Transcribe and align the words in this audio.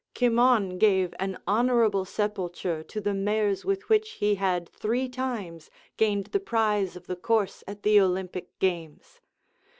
Cimon 0.17 0.79
gave 0.79 1.13
an 1.19 1.37
honourable 1.47 2.05
sepulture 2.05 2.81
to 2.81 2.99
the 2.99 3.13
mares 3.13 3.63
with 3.63 3.87
which 3.87 4.13
he 4.13 4.33
had 4.33 4.67
three 4.67 5.07
times 5.07 5.69
gained 5.95 6.25
the 6.31 6.39
prize 6.39 6.95
of 6.95 7.05
the 7.05 7.15
course 7.15 7.63
at 7.67 7.83
the 7.83 7.99
Olympic 8.01 8.57
Games. 8.57 9.19